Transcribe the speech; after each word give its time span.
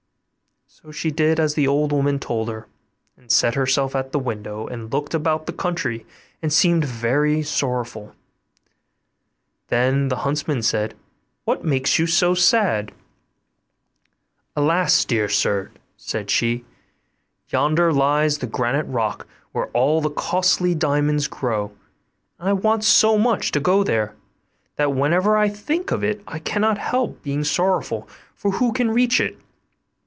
So 0.73 0.89
she 0.91 1.11
did 1.11 1.37
as 1.39 1.53
the 1.53 1.67
old 1.67 1.91
woman 1.91 2.17
told 2.17 2.47
her, 2.49 2.65
and 3.17 3.29
set 3.29 3.55
herself 3.55 3.93
at 3.95 4.13
the 4.13 4.17
window, 4.17 4.65
and 4.65 4.91
looked 4.91 5.13
about 5.13 5.45
the 5.45 5.51
country 5.53 6.05
and 6.41 6.51
seemed 6.51 6.85
very 6.85 7.43
sorrowful; 7.43 8.15
then 9.67 10.07
the 10.07 10.15
huntsman 10.23 10.63
said, 10.63 10.95
'What 11.43 11.63
makes 11.65 11.99
you 11.99 12.07
so 12.07 12.33
sad?' 12.33 12.93
'Alas! 14.55 15.03
dear 15.05 15.27
sir,' 15.27 15.71
said 15.97 16.31
she, 16.31 16.63
'yonder 17.49 17.91
lies 17.93 18.37
the 18.37 18.47
granite 18.47 18.87
rock 18.87 19.27
where 19.51 19.67
all 19.73 19.99
the 20.01 20.09
costly 20.09 20.73
diamonds 20.73 21.27
grow, 21.27 21.73
and 22.39 22.47
I 22.47 22.53
want 22.53 22.85
so 22.85 23.17
much 23.19 23.51
to 23.51 23.59
go 23.59 23.83
there, 23.83 24.15
that 24.77 24.93
whenever 24.95 25.35
I 25.37 25.49
think 25.49 25.91
of 25.91 26.01
it 26.03 26.23
I 26.25 26.39
cannot 26.39 26.77
help 26.79 27.21
being 27.21 27.43
sorrowful, 27.43 28.07
for 28.33 28.51
who 28.51 28.71
can 28.71 28.89
reach 28.89 29.19
it? 29.19 29.37